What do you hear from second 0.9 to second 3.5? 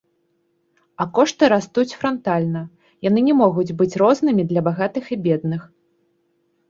А кошты растуць франтальна, яны не